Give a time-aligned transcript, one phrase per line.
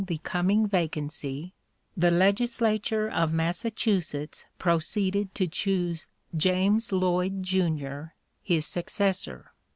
[0.01, 1.53] 057) the coming vacancy,
[1.95, 9.51] the legislature of Massachusetts proceeded to choose James Lloyd, junior, his successor.